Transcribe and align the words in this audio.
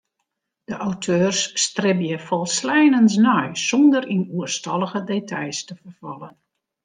De 0.69 0.75
auteurs 0.87 1.41
stribje 1.65 2.17
folsleinens 2.29 3.13
nei 3.25 3.47
sûnder 3.67 4.03
yn 4.15 4.23
oerstallige 4.37 5.01
details 5.11 5.59
te 5.67 5.73
ferfallen. 5.81 6.35